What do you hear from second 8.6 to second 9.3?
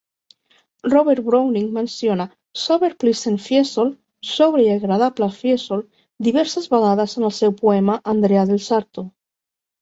Sarto".